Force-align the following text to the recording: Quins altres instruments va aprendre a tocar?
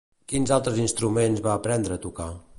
Quins 0.31 0.53
altres 0.55 0.81
instruments 0.85 1.45
va 1.49 1.55
aprendre 1.61 1.99
a 2.01 2.05
tocar? 2.09 2.33